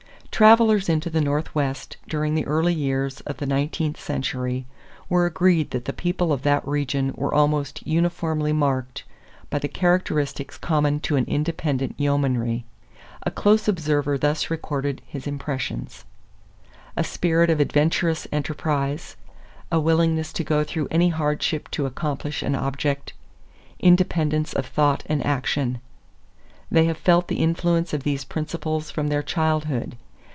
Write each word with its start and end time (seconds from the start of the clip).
= 0.41 0.41
Travelers 0.41 0.89
into 0.89 1.11
the 1.11 1.21
Northwest 1.21 1.97
during 2.07 2.33
the 2.33 2.47
early 2.47 2.73
years 2.73 3.21
of 3.27 3.37
the 3.37 3.45
nineteenth 3.45 3.99
century 3.99 4.65
were 5.07 5.27
agreed 5.27 5.69
that 5.69 5.85
the 5.85 5.93
people 5.93 6.33
of 6.33 6.41
that 6.41 6.67
region 6.67 7.13
were 7.15 7.31
almost 7.31 7.85
uniformly 7.85 8.51
marked 8.51 9.03
by 9.51 9.59
the 9.59 9.67
characteristics 9.67 10.57
common 10.57 10.99
to 11.01 11.15
an 11.15 11.25
independent 11.25 11.93
yeomanry. 11.99 12.65
A 13.21 13.29
close 13.29 13.67
observer 13.67 14.17
thus 14.17 14.49
recorded 14.49 15.03
his 15.05 15.27
impressions: 15.27 16.05
"A 16.97 17.03
spirit 17.03 17.51
of 17.51 17.59
adventurous 17.59 18.25
enterprise, 18.31 19.15
a 19.71 19.79
willingness 19.79 20.33
to 20.33 20.43
go 20.43 20.63
through 20.63 20.87
any 20.89 21.09
hardship 21.09 21.69
to 21.71 21.85
accomplish 21.85 22.41
an 22.41 22.55
object.... 22.55 23.13
Independence 23.79 24.53
of 24.53 24.65
thought 24.65 25.03
and 25.05 25.23
action. 25.23 25.81
They 26.71 26.85
have 26.85 26.97
felt 26.97 27.27
the 27.27 27.43
influence 27.43 27.93
of 27.93 28.01
these 28.01 28.23
principles 28.25 28.89
from 28.89 29.09
their 29.09 29.21
childhood. 29.21 29.97